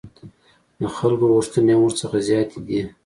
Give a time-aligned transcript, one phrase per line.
[0.79, 2.81] د خلکو غوښتنې هم ورڅخه زیاتې دي.